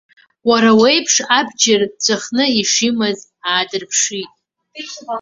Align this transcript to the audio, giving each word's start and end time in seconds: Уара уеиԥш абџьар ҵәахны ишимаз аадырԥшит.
Уара 0.49 0.71
уеиԥш 0.79 1.15
абџьар 1.37 1.81
ҵәахны 2.03 2.45
ишимаз 2.59 3.19
аадырԥшит. 3.49 4.31